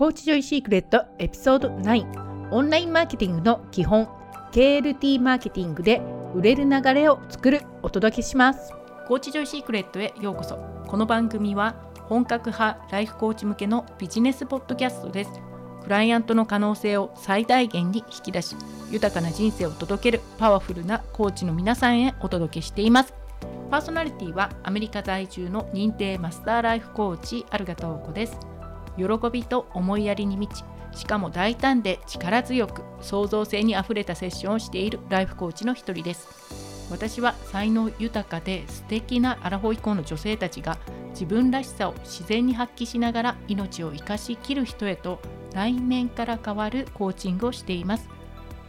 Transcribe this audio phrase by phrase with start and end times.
[0.00, 4.08] コーチジョイシークレットエピソード9オンラインマーケティングの基本。
[4.50, 6.00] KLT マーケティングで
[6.34, 7.60] 売れる流れを作る。
[7.82, 8.72] お届けします。
[9.06, 10.56] コーチジョイシークレットへようこそ。
[10.86, 11.74] この番組は
[12.08, 15.32] 本格派ライフコーチ向けのビジネスポッドキャストです。
[15.82, 18.56] クライアントの可能性を最大限に引き出し
[18.90, 23.12] 豊かな人生を届けるパワフルなコーチの皆さんへお届けしています。
[23.70, 28.49] パーソナリティはアメリカ在住の認定マスターライフコーチアルガトーコです。
[28.96, 30.64] 喜びと思いやりに満ち
[30.96, 36.28] しかも大胆で力強く創造性にあふれたセッションをしているライフコーチの一人です。
[36.90, 40.76] 私は才能豊かで素敵なアラフォー以降の女性たちが
[41.10, 45.20] 自分らしさを自然に発揮しながら命を生かしきる人へと
[45.54, 48.08] 内面から変わるコーチングをしています。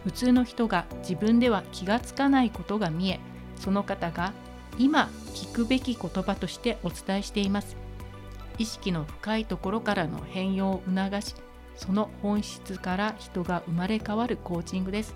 [0.03, 3.19] 普通の人が自分では気がつかないことが見え
[3.55, 4.33] その方が
[4.80, 7.80] 今聞くべき言葉としてお伝えしています。
[8.61, 11.35] 意識の深いところからの変容を促し
[11.75, 15.16] その本質から人が生まれ変わるコーチングです。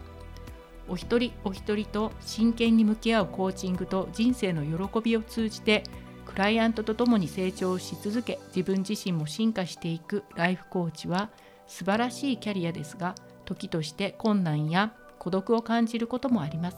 [0.87, 5.83] お一人お一人と真剣に向き合うコーチングと人生の喜びを通じて
[6.25, 11.29] クライアントと共に成長し続け自分自身も進化していくライフコーチは
[11.67, 16.77] 素晴らしいキャリアですが時として困難や孤独を感じることもあります。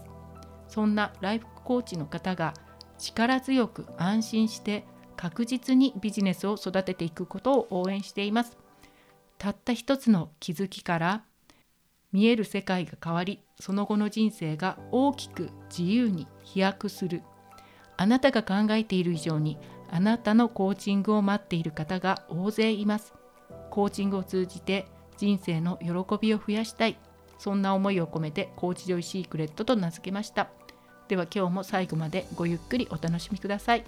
[0.68, 2.54] そんなライフコーチの方が
[2.98, 4.86] 力強く安心して
[5.18, 8.58] 確実にビジネスを育てていくことを応援しています。
[9.38, 11.24] たった一つの気づきから
[12.12, 17.24] 見える世界が変わりその後の人生が大きく自由に飛躍する。
[17.98, 19.58] あなたが考えている以上に
[19.90, 23.14] あなたのコーチングを待っている方が大勢います。
[23.72, 24.86] コーチングを通じて
[25.18, 25.88] 人生の喜
[26.22, 26.98] びを増やしたい。
[27.40, 30.50] そんな思いを込めてコーチジョイシークレットと名付けました。
[31.08, 33.84] では今日も最後までごゆっくりお楽しみください。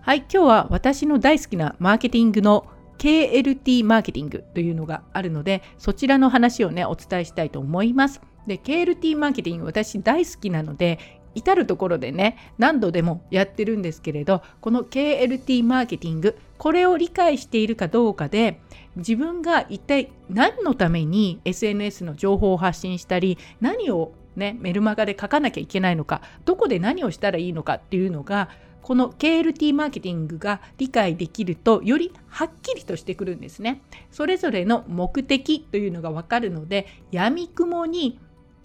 [0.00, 2.66] はい、今日は私の大好きなマーケティングの
[2.98, 8.22] KLT マーケティングというのがあるので、そちらの話をね、お伝えしたいと思います。
[8.46, 10.98] で、KLT マーケティング私大好きなので、
[11.34, 18.60] 至るところでね、何度でもやってるんですけれど、この KLT マーケティング、これを理解しているかどうかで、
[18.96, 28.48] 自分が一体何のために SNS の情報を発信したり、何をね、メルマガで書かなきゃいけないのか、どこで何をしたらいいのかっていうのが、
[28.82, 33.82] この KLT マーケティングが理解できるとよりはっきりとしてくるんですね。
[34.10, 38.18] それぞれの目的というのがわかるので闇雲に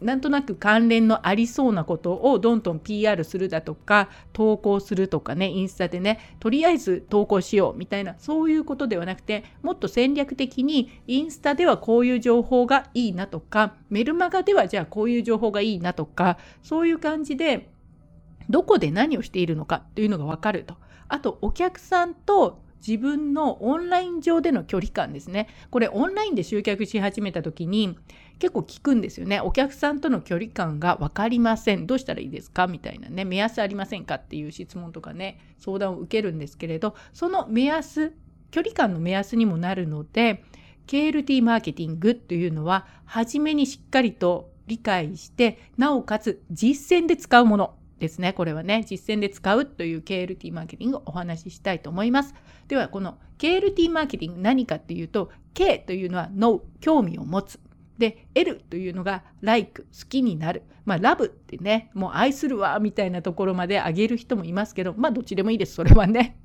[0.03, 17.69] なんとなく関連のありそうなことをどんどん PR するだとか投稿するとかねインスタでねとりあえず投稿しようみたいなそういうことではなくてもっと戦略的にインスタではこういう情報がいいなとかメルマガではじゃあこういう情報がいいなとかそういう感じで
[18.49, 20.75] どこで何をしているのかというのがわかると。
[21.07, 25.47] あと、お客さんと自分のオンライン上での距離感ですね。
[25.69, 27.97] これオンラインで集客し始めた時に
[28.39, 29.39] 結構聞くんですよね。
[29.39, 31.87] お客さんとの距離感が分かりません。
[31.87, 32.67] どうしたらいいですか？
[32.67, 33.23] みたいなね。
[33.23, 34.15] 目安ありませんか？
[34.15, 38.13] っていう質問とかね、相談を受けるんですけれど、その目安、
[38.51, 40.43] 距離感の目安にもなるので、
[40.87, 47.75] KLT マーケティングというのは、初めにしっかりと理解して、なおかつ実践で使うもの。
[48.03, 48.33] ですね。
[48.33, 52.35] これはね、実践で使うという KLT マーケティングをお話ししたいと思います。
[52.67, 57.59] では、この KLT マーケティング何かっていうと、K というのは No、興味を持つ。
[57.97, 60.63] で、L というのが Like、好きになる。
[60.83, 66.37] まあ、ラブってね、もう愛するわ、みたいなところまで上げる人もいますけど、まあ、どっちでもいいです、それはね。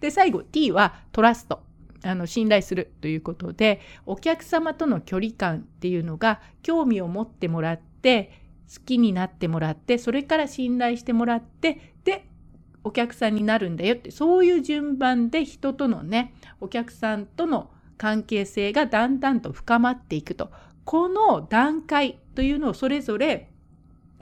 [0.00, 1.64] で、最後、T はトラスト。
[2.02, 12.26] あの信頼するということでお客様との距離感っていうのが興味を持ってもらって好きになってもらってそれから信頼してもらってで
[12.84, 20.50] お客さんになるんだよってそういう順番で人とのねお客さんとの関係性がだんだんと深まっていくと
[20.84, 23.50] この段階というのをそれぞれ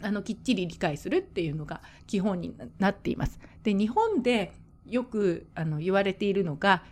[0.02, 3.38] あのきっちり理解するっていうのが基本になっています。
[3.62, 4.52] で日本で
[4.86, 6.82] よくあの言われているのが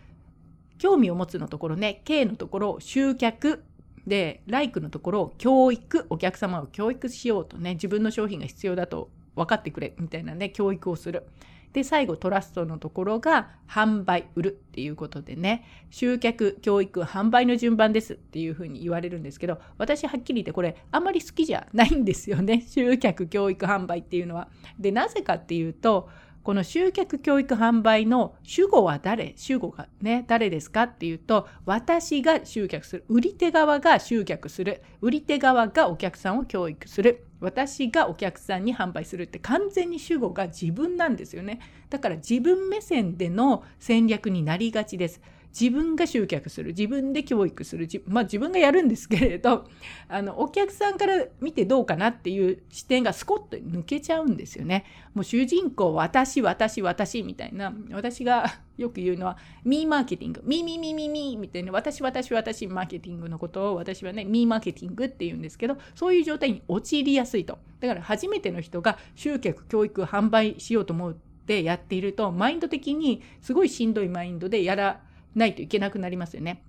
[0.77, 3.63] 興味を持つのところね K のところを集客
[4.07, 11.27] で、ライクのところを教育、お客様を教育しようとね、自分の商品が必要だと分かってくれみたいなね、教育をする。
[11.73, 22.63] で、最後、トラストのところが販売、売るっていうことでね、集客、教育、販売の順番ですっていうふうに言われるんですけど、私はっきり言ってこれ、あんまり好きじゃないんですよね。
[22.65, 24.47] 集客、教育、販売っていうのは。
[24.79, 26.09] で、なぜかっていうと、
[26.47, 29.33] この集客教育販売の主語は誰？
[29.35, 33.05] 主語がね、誰ですかっていうと、私が集客する。
[33.09, 34.81] 売り手側が集客する。
[35.01, 37.25] 売り手側がお客さんを教育する。
[37.41, 41.59] 私がお客さんに販売するって完全に主語が自分なんですよね。
[41.89, 45.19] だから自分目線での戦略になりがちです。
[45.59, 49.67] 自分が集客する自分で教育するまあ自分がやるんですけれど
[50.07, 54.85] あのお客さんから見てどうかなっていう視点がスコッと抜けちゃうんですよね。
[55.15, 58.45] もう主人公私私私みたいな私が
[58.77, 67.57] よく言うのはミーマーケティングミーミーミーミーミーみたいな私私私マーケティングのことを私はねミーマーケティングって言うんですけどそういう状態に陥りやすいと。
[67.79, 75.01] だから初めての人が集客教育販売しようと思ってやっているとマインド的にすごいしんどいマインドでやら
[75.35, 76.63] ないといけなくなりますよね。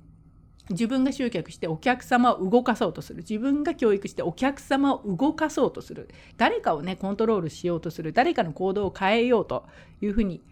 [0.71, 9.65] 自分が集客してお客様を動かそうとする自分が教育してお客様を動かそうとする誰かをねコントロールしようとする誰かの行動を変えようと
[10.03, 10.43] いうふうに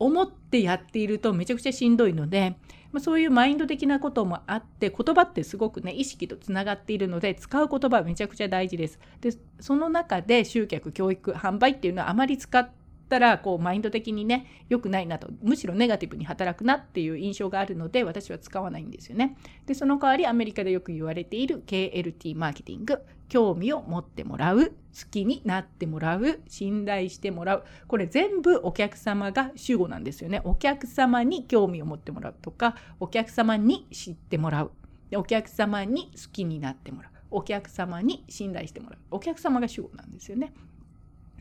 [0.00, 2.56] 思ってやっているとめちゃくちゃしんどいので、
[2.90, 8.98] まあ、そういうマインド的なこともあって言葉ってすごくね意識とつながっているので使う言葉はめちゃくちゃ大事です。
[9.20, 9.30] で
[9.60, 12.79] その中で集客教育販売っていうのはあまり使って
[13.10, 19.36] ったらこうマインド的にね良くないなとむしろネガティブに働くなっていう印象があるので私は使わないんですよね。
[19.66, 24.72] でその代わりアメリカでよく言われている KLT マーケティング興味を持ってもらう好
[25.10, 30.40] きになってもらう信頼してもらうこれ全部お客様が主語なんですよね。
[30.44, 34.70] お客様に興味を持ってもらうとかお客様に知ってもらう
[35.10, 40.52] でお客様に好きになってもらうお客様に信頼してもらうお客様が主語なんですよね。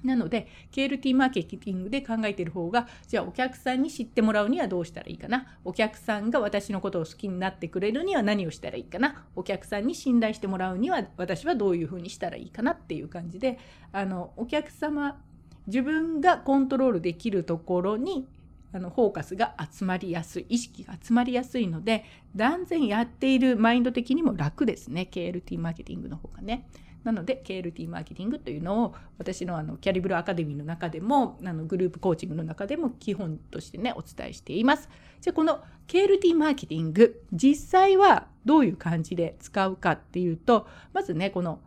[0.03, 5.45] なので KLT マーケティングで考えている方がじゃあお客さんに知ってもらうにはどうしたらいいかな？
[5.65, 9.25] お客さんが私のことを好きになってくれるには何をしたらいいかな？
[9.35, 13.59] お客さんに信頼してもらうには私はどういうふうにしたらいいかなっていう感じで
[13.91, 15.21] あのお客様
[15.67, 18.27] 自分がコントロールできるところに
[18.71, 22.05] あのフォーカスが集まりやすい意識が集まりやすいので
[22.35, 26.67] 断然やっているマインド的にも楽ですね KLT マーケティングの方がね。
[27.03, 34.89] なので KLT マーケティングというのを私のあのキャリブルアカデミーの中でもあのグループコーチングの中でも基本としてねお伝えしています。
[35.21, 41.59] じゃあこの KLT マーケティング実際はどういう感じで使うかっていうとまずねこの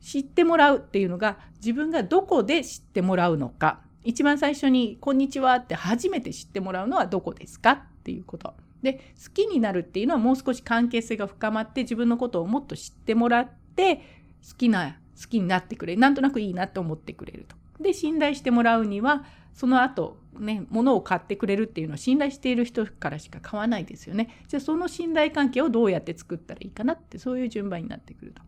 [0.00, 8.54] 知ってもらうっていうのが自分がどこで知ってもらうのか一番最初に「こんにちは」って初めて知ってもらうのはどこですかっていうこと。
[8.82, 17.56] で好きになるっていうのはもう少し関係性が深まって自分のことをもっと知ってもらって好きな好きになってくれなんとなくいいなと思ってくれると。
[17.82, 24.42] で信頼してもらうにはその後ね物を買ってくれるっていうのは信頼している人からしか買わないですよね。
[24.48, 28.42] じゃあその信頼関係をどうやって作ったらいいかなってそういう順番になってくると。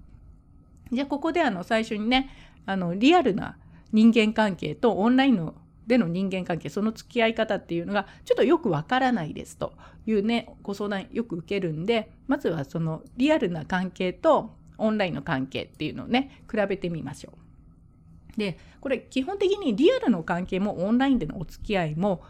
[0.93, 2.31] じゃあここであの最初にね
[2.67, 3.57] あのリアルな
[3.93, 5.55] 人間関係とオンラインの
[5.87, 9.75] での人間関係その付き合い方っていうのがちょっとよくわからないですと
[10.07, 18.39] いうねご相談よく受けるんでまずはそのリアルな関係とオンラインの関係っていうのをね比べてみましょう。
[18.39, 22.23] でこれ基本的にリアルの関係もオンラインでのお付き合いも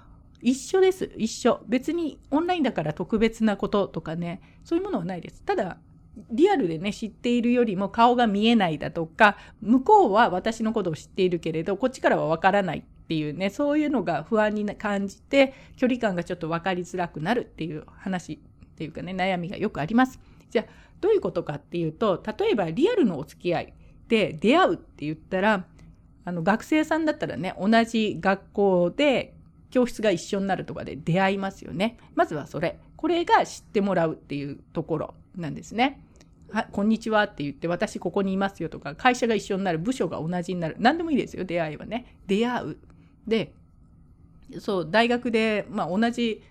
[0.43, 5.79] 一緒です一緒別にオンラインだから特別なこととかねそういうものはないですただ
[6.31, 20.21] リアルでね知っているよりも顔が見えないだとか向こうは私のことを知っているけれどこっちからはわからないっていうねそういうのが不安に感じて距離感がちょっと分かりづらくなるっていう話っていうかね悩みがよくあります。
[20.51, 20.65] じゃあ
[21.01, 23.75] どういうことかっていうと例えばリアルのお付き合い
[24.09, 25.67] で出会うって言ったら
[26.25, 29.35] あの学生さんだったらね同じ学校で
[29.71, 31.99] 教室が一緒になるとかで出会いますよね。
[32.15, 32.79] まずはそれ。
[32.97, 36.01] これが知ってもらうっていうところなんですね。
[36.53, 42.77] はこんにちはって言って私ここにいますよとか会社が一緒になる部署が同じになる何でもいいですよ出会いはね出会う
[43.27, 43.53] で
[44.61, 46.43] そう大学で、まあ、同じ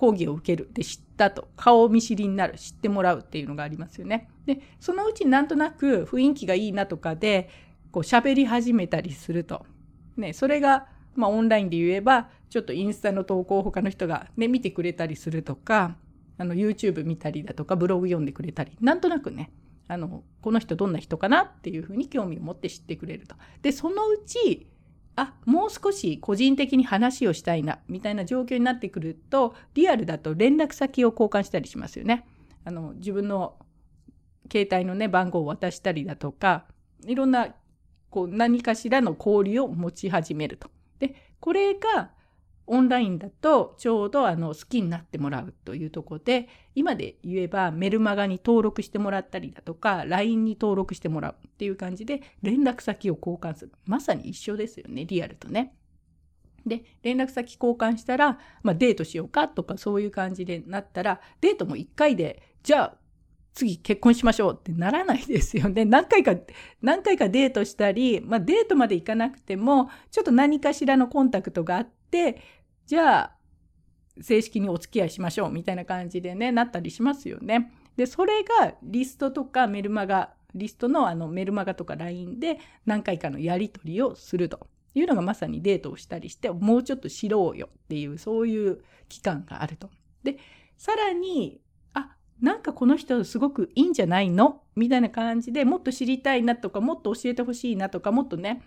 [0.00, 4.30] 講義を受けるで知ったと顔見知りになる知ってもらうっていうのがありますよね。
[4.46, 7.50] でそのうちなんとなく雰囲気がいいなとかで
[7.90, 9.66] こう喋り始めたりすると、
[10.16, 15.96] ね、それが、まあ、オンラインで言えばちょっとインスタの投稿を他の人が、ね、見てくれたりするとか
[16.38, 19.52] あの YouTube 見たりだとかブログ読んでくれたりなんとなくね
[19.86, 23.34] あのこの人どんな人かなっていうふうに興味を持って知ってくれると。
[23.60, 24.66] でそのうち
[25.20, 32.26] あもう少し個人的に話をしたいなみたいな状況になってくるとリアルだと連絡先を交換したりしますよね。
[32.64, 33.56] あの自分の
[34.50, 36.64] 携帯のね番号を渡したりだとか
[37.06, 37.48] いろんな
[38.08, 40.70] こう何かしらの交流を持ち始めると。
[40.98, 42.12] でこれが
[42.72, 55.74] オンラインだとちょうどあの好きになってもらうというところで今で言えばメルマガに登録してもらったりだとか LINE に登録してもらうっていう感じで連絡先を交換するまさに一緒ですよねリアルとね。
[56.64, 63.00] で連絡先交換したら、まあ、デートしようかとかそういう感じでなったらデートも1回でじゃあ
[63.52, 65.84] 次結婚しましょうってならないですよね。
[65.84, 66.34] 何回か、
[66.82, 72.40] 何回かデートしたり、まあデートまで行かなくても、ちょっと何かしらのコンタクトがあって、
[72.90, 73.36] じゃあ、
[74.20, 77.70] 正式にお付き合いしましょうみたいな感じでねなったりしますよね。
[77.96, 84.66] でそれがリストとかメルマガリストのあのメルマガとか LINE で何回かのやり取りをすると
[84.96, 89.88] いうのがまさにデートをしたりしてもうちょっと知ろうよっていうそういう期間があると。
[90.24, 90.38] で
[90.76, 91.60] さらに
[91.94, 98.62] あなんかこの人すごくいいんじゃないのみたいな感じでもっと知りたいなとかもっと教えてほしいなとかもっとね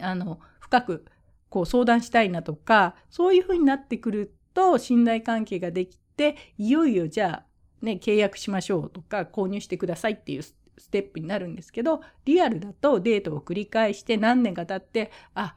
[0.00, 1.04] あの深く
[1.50, 10.54] こう相談したいなとかそういうふうになってくると信頼関係ができていよいよじゃあね契約しましょうとか購入してくださいっていうス
[10.90, 15.56] テップになるんですけどリアルだとデートを繰り返して何年か経ってあ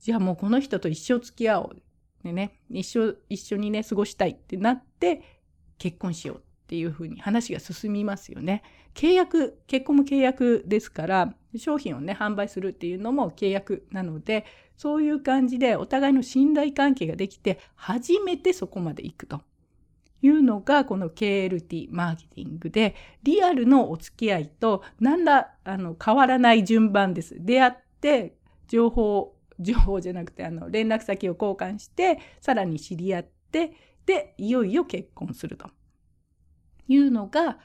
[0.00, 1.82] じゃあもうこの人と一生付き合おう
[2.24, 5.22] でね一生一緒にね過ごしたいってなって
[5.78, 8.62] 結婚しようっていうふうに話が進みますよね。
[8.94, 14.44] 契約結婚も契約ですから商品をね販売するっていうのも契約なので
[14.76, 19.40] そういう感じでお互いの信頼関係ができて初めてそこまで行くと
[20.22, 27.36] いうのがこの KLT マーケティングでリアルのお付き合いと何らあの変わらない順番です。
[27.38, 28.36] 出会って
[28.68, 33.72] 情報情報じゃなくてあの連絡先を交換してさらに知り合って
[34.06, 35.68] でいよいよ結婚すると
[36.88, 37.58] いうのが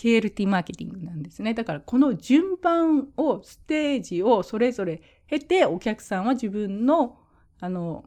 [0.00, 1.52] KLT マーケティングなんですね。
[1.52, 7.18] だからこの順番をステージをそれぞれ経てお客さんは自分の
[7.60, 8.06] あの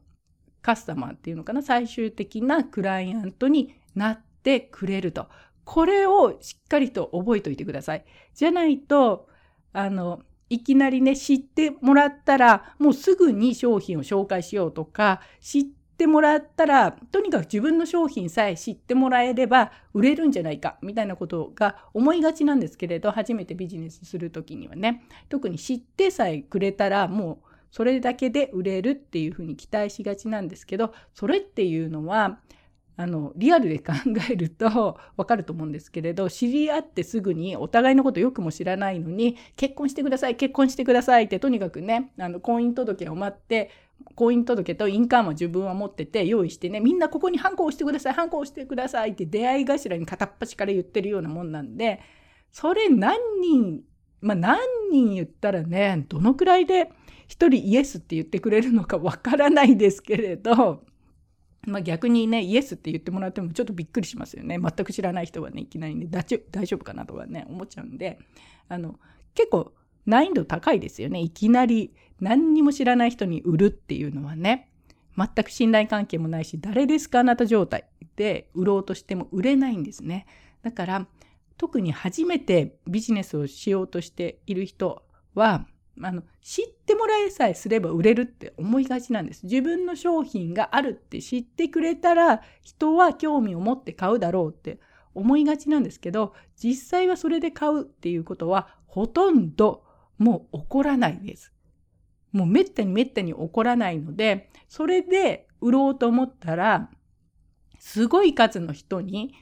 [0.64, 5.28] カスタマーっていうのかな最終的なクライアントになってくれると。
[5.66, 8.06] これをしっかりと覚えておいてください。
[8.34, 9.28] じゃないと
[9.72, 25.04] あのいきなりね知ってもらったらもうすぐに商品を紹介しようとか知ってってもらったらとにかく自分の商品さえ知ってもらえれば売れるんじゃないかみたいなことが思いがちなんですけれど初めてビジネスする時にはね。
[25.30, 32.40] 特に知ってさえくれたらもうそれだけで売れるっていうふうに期待しがちなんですけどそれっていうのは
[32.96, 33.94] あのリアルで考
[34.30, 43.72] えるとわかると思うんですけれど知り合ってすぐにお互いのことよくも知らないのに結婚してください結婚してくださいってとにかくねあの婚姻届を待って
[44.16, 52.02] 婚姻届と印鑑も自分は持ってて用意してねみんなここにハンコを押してくださいハンコを押してくださいって出会い頭に片っ端から言ってるようなもんなんで
[52.52, 53.82] それ何人
[54.22, 54.60] まあ何
[54.92, 56.90] 人言ったらねどのくらいで1
[57.28, 60.84] 人イエスって言ってくれるのかわからないですけれど
[61.66, 64.60] まあ、逆にねイエスって言ってもらってもちょっとびっくりしますよね。
[64.60, 68.20] 全く知らない人はねいきなりね大丈夫かなとかね思っちゃうんで
[68.68, 69.00] あの
[69.34, 69.74] 結構
[70.06, 71.22] 難易度高いですよね。
[71.22, 71.94] いきなり
[72.24, 74.70] 何にも知らない人に売るっていうのはね
[75.18, 80.26] 全く信頼関係もないし誰ですかあなた状態で売ろうとしても売れないんですね
[80.64, 81.08] だから
[81.58, 85.04] 特に初めてビジネスをしようとしている人
[85.36, 85.68] は
[86.02, 89.44] あの知ってもらえさえすれば売れるって思いがちなんです。
[89.44, 94.80] 自分の商品があるって知ってくれたら人は興味を持って買うだろうって
[95.14, 99.84] 思いがちなんですけど実際はそれで買うっていうことはほとんど
[100.18, 101.53] もう起こらないです。
[102.34, 106.90] もうめったにめったに起こらないので、それで売ろうと思ったら、
[107.80, 109.36] すごい数の人に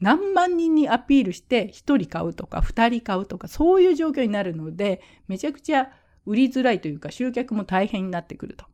[0.00, 5.90] 何万人にアピールして1人買うとか2人買うとかそういう状況になるのでめちゃくちゃ
[6.24, 8.64] 売りづらいというか集客も大変になってくると。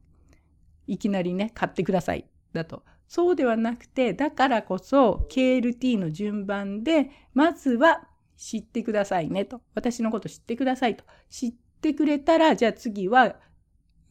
[0.87, 2.85] いきなりね買ってくださいだと。
[3.09, 8.09] そうではなくてだからこそ KLT の順番でまずは
[8.39, 9.61] 知ってくださいねと。
[9.75, 11.05] 私のこと知ってくださいと。
[11.29, 13.37] 知ってくれたら、じゃあ次は、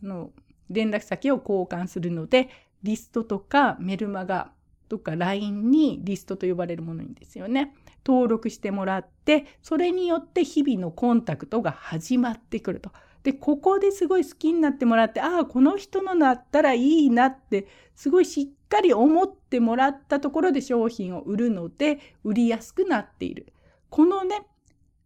[0.02, 0.32] の
[0.70, 2.50] 連絡先を交換するので、
[2.84, 4.52] リストとかメルマガ
[4.90, 7.74] とか LINE にリストと呼ばれるものにですよね。
[8.06, 12.92] 登録してもらって、それによって日々のコンタクトが始まってくると。
[13.24, 23.52] で、ここですごい好きになってもらって、ああ、この人のなったらいいなって、すごいしっかり思ってもらったところで商品を売るので、売りやすくなっている。
[23.90, 24.44] このね、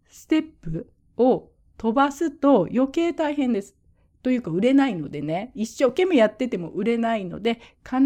[0.07, 3.75] ステップを飛ばすと余計大変です。
[4.23, 8.01] というか売れないのでね、一生懸命やってても売れないので、必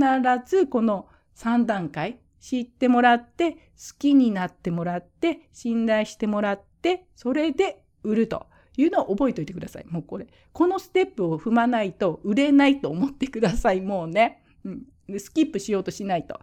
[0.46, 3.58] ずこの3段階、知ってもらって、好
[3.98, 9.86] きになってもらって、信頼してもらって、それで売るというのを覚えておいてください。
[9.88, 10.28] もうこれ。
[10.54, 13.82] このステップを踏まないと売れないと思ってください。
[13.82, 14.44] もうね。
[14.64, 16.40] うん、スキップしようとしないと。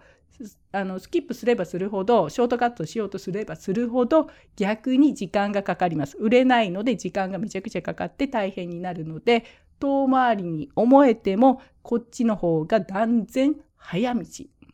[0.72, 6.16] あのスキップすればするほどショートカットしようとすればするほど逆に時間がかかります。
[6.18, 9.44] 売れないので時間がめちゃくちゃかかって大変になるので
[9.78, 14.24] 遠回りに思えてもこっちの方が断然早道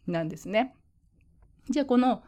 [0.07, 0.75] なんですね。
[1.71, 2.23] じゃあこの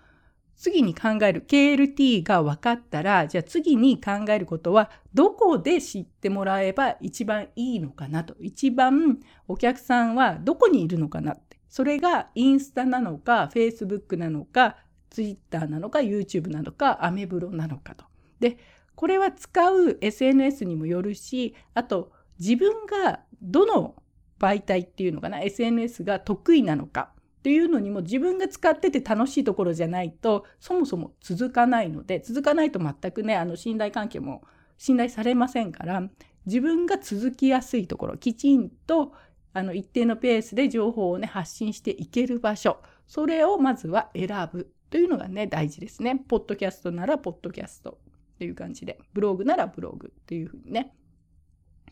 [0.56, 8.34] 次に考える KLT が分かったらじゃあ次に考えることはどこで知ってもらえば一番いいのかなと。
[8.40, 11.32] 一番お客さんはどこにいるのかな。
[11.32, 14.76] っそれがインスタなのか、フェイスブックなのか、
[15.08, 18.04] ツイッターなのか、YouTube なのか、アメブロなのかと。
[18.40, 18.58] で、
[18.96, 23.94] これは使う SNS にもよるし、あと自分がどの
[24.40, 34.42] 媒体っていうのかな、SNS が得意なのかっていうのにも自分が使ってて楽しいところじゃないと、そもそも続かないので、続かないと全くね、あの信頼関係も
[34.76, 36.02] 信頼されませんから、
[36.46, 39.12] 自分が続きやすいところ、きちんと
[39.52, 46.16] あの一定のペースで情報をね発信していける場所それをまずは選ぶというのがね大事ですね。
[46.28, 47.98] ポッドキャストならポッドキャスト
[48.34, 50.94] っていう感じでブログならブログっていうふうにね。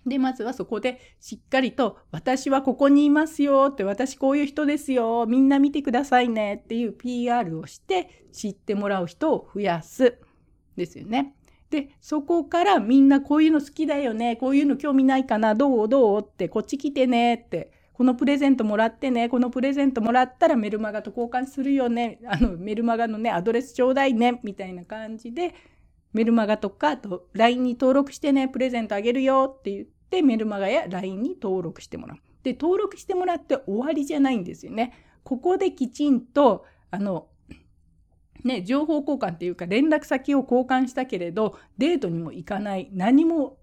[0.06, 10.18] でまずはそこでしっかりと「私はここにいますよ」って「私こういう人ですよみんな見てくださいね」っていう PR をして知ってもらう人を増やす
[10.76, 11.34] ですよね。
[11.70, 15.88] で、そこからみんなこういうの好きだよね、こういうの興味ないかな、どう？
[15.88, 16.20] どう？
[16.22, 25.54] って、こっち来てねって、このプレゼントもらってね、このプレゼントもらったらメルマガと交換するよね、あのメルマガのね、アドレスちょうだいね、みたいな感じで、
[26.14, 32.18] メルマガとか、あと LINE に登録してね、プレゼントあげるよって言って、メルマガや LINE に登録してもらう。
[32.42, 34.92] で、登録してもらって終わりじゃないんですよね。
[35.22, 37.26] ここできちんと、あの、
[38.44, 43.58] ね、情報交換っていうか連絡先を交換したけれどデートにも行かない何も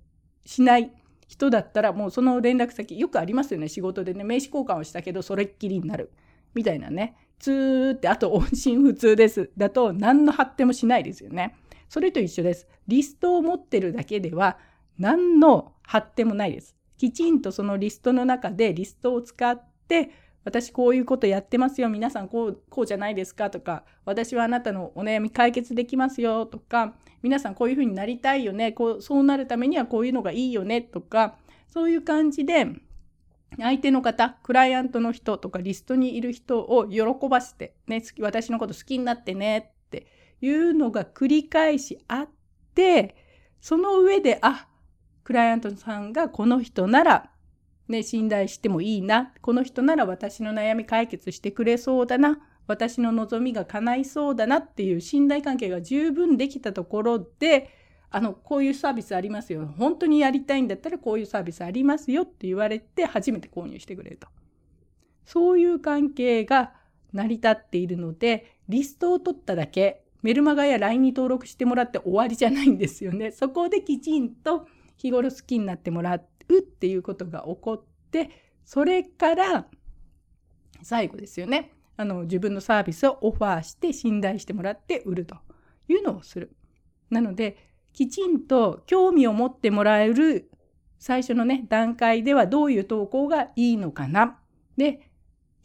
[0.46, 0.92] しない
[1.28, 3.68] 人だったらもうその連絡先よくありますよね。
[3.68, 6.12] 仕事でね名刺交換をしたけどそれっきりになる。
[6.54, 7.16] みたいなね。
[7.40, 9.50] ツーってあと音信不通です。
[9.58, 11.56] だと何の発展もしないですよね。
[11.90, 12.68] それと一緒です。
[12.88, 14.58] リストを持ってるだけでは
[14.98, 16.76] 何の発展もないです。
[16.98, 20.12] きちんとそのリストの中でリストを使って
[20.46, 21.90] 私こういうことやってますよ。
[21.90, 28.72] 皆さんこう、こうじゃないですかとか、私はあなたのお悩み解決できますよとか、皆さんこういうふうになりたいよね。
[28.72, 31.38] こう、そうなるためにはこういうのがいいよねとか、
[31.68, 32.68] そういう感じで、
[33.58, 40.06] 相手の方、クライアントの人とかリストにいる人を喜ばせて、ね、私のこと好きになってねって
[40.42, 42.30] いうのが繰り返しあっ
[42.76, 43.16] て、
[43.62, 44.68] その上で、あ、
[45.24, 47.32] クライアントさんがこの人なら
[47.88, 49.34] ね、信頼してもいいな。
[49.42, 52.40] この人なら私の悩み解決してくれそうだな。
[52.68, 57.70] 私の望みが叶いそうだなっていう信頼関係が十分できたところで、
[58.10, 59.68] あの、こういうサービスありますよ。
[59.78, 64.28] 本当にやりたいんだったらこういうサービスありますよって言われて初めて購入してくれると。
[65.26, 66.74] そういう関係が
[67.14, 73.32] 成り立っているので、リストを取っただけ、メルマガや LINE に登録してもらって終わりじゃないんですよね。
[73.32, 74.68] そこできちんと
[74.98, 78.30] 日頃好きになってもらっうっていうことが起こって
[78.64, 79.68] それから
[80.82, 85.38] 最後ですよねあの自分のサービスをオファーして信頼してもらって売ると
[85.88, 86.56] いうのをする。
[87.10, 87.58] なので
[87.94, 90.50] きちんと興味を持ってもらえる
[91.00, 94.40] 最初のね段階ではどういう投稿がいいのかな。
[94.76, 95.10] で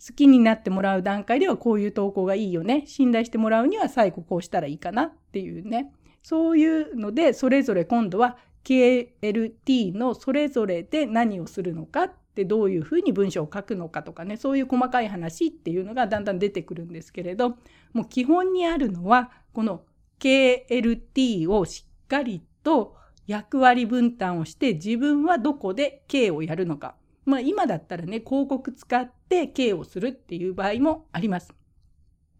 [0.06, 2.84] 好きになってもらう段階ではこういう投稿がいいよね。
[2.86, 5.92] 信頼してもらうには最後こうしたらいいかなっていうね。
[6.22, 17.56] そういうのでそれぞれ今度は KLT のそれぞれで何をするのかってどういうふうに文章を書くのかとかねそういう細かい話っていうのがだんだん出てくるんですけれど
[17.92, 19.82] もう基本にあるのはこの
[20.20, 22.96] KLT をしっかりと
[23.26, 26.96] 役割分担をして自分はどこで K をやるのか。
[27.24, 31.54] まあ今だったらね広告使って K をするっていう場合もあります。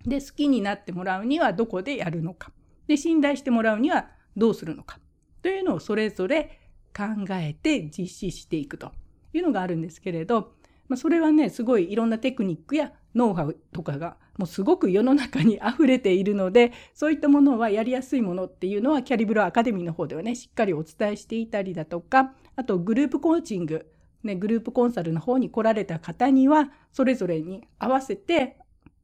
[0.05, 2.53] で好きになってもらうにはどこでやるのか。
[2.87, 4.99] で信頼してもらうにはどうするのか。
[5.43, 6.59] というのをそれぞれ
[6.97, 8.93] 考えて実施していくと
[9.33, 10.53] いうのがあるんですけれど、
[10.89, 23.87] まあ、それはねすごいいろんなテクニックやノウハウとかがもうすごく世の中に溢れているのでそういったものはやりやすいものっていうのはキャリブロアカデミーの方ではねしっかりお伝えしていたりだとかあとグループコーチング、
[24.23, 28.57] ね、グループコンサルの方に来られた方にはそれぞれに合わせて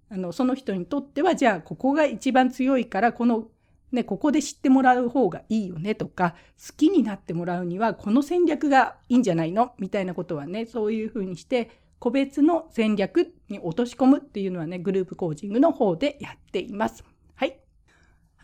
[0.09, 3.49] あのその人にとってはじゃあここが一番強いからこの
[3.93, 9.73] ね、ここで知ってもらう方がいいよねとか、好きになってもらうにはこの戦略がいいんじゃないの？
[9.79, 17.05] みたいなことはね、そういうふうにして、個別の戦略に落とし込むっていうのはね、グループコーチングの方でやっています。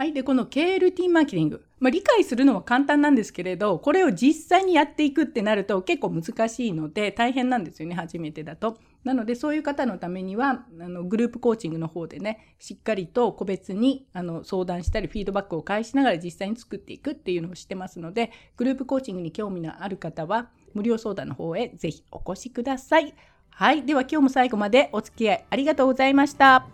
[0.02, 0.12] はい。
[0.12, 1.64] で、この KLT マーケティング。
[1.78, 8.78] まあ、理解するのは簡単なんですけれど、これを実際にやっていくってなると結構難しいので大変なんですよね、初めてだと。
[9.04, 23.14] なので、そういう方のためには、あのグループコーチングの方でね、しっかりと個別にあの相談したり、フィードバックを返しながら実際に作っていくっていうのをしてますので、グループコーチングに興味のある方は、無料相談の方へぜひお越しください。
[23.50, 23.84] はい。
[23.84, 26.66] では今日も最後までお付き合いありがとうございました。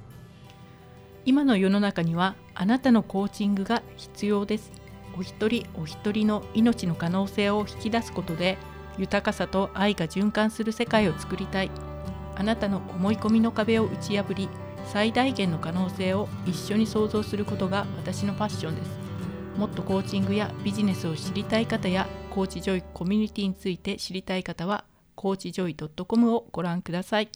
[1.28, 4.72] 今の世の中にはあなたのコーチングが必要です。
[5.16, 8.58] お一人お一人の命の可能性を引き出すことで
[8.98, 11.70] 豊かさと愛が循環する世界を作りたい。
[12.34, 14.48] あなたの思い込みの壁を打ち破り
[14.86, 18.90] 最大限の可能性を一緒に想像することが私のパッションです。
[19.56, 27.28] もっとコーチングやビジネスを知りたい方やコーチジョイコミュニティについて知りたい方はコーチジョイ .com をご覧ください。